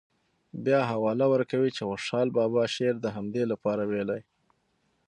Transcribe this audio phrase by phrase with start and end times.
[0.65, 4.21] بیا حواله ورکوي چې خوشحال بابا شعر د همدې لپاره ویلی.